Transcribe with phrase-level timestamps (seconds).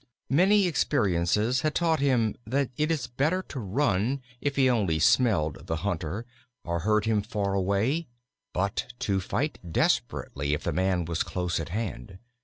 [0.31, 5.67] Many experiences had taught him that it is better to run if he only smelled
[5.67, 6.25] the hunter
[6.63, 8.07] or heard him far away,
[8.51, 12.17] but to fight desperately if the man was close at hand.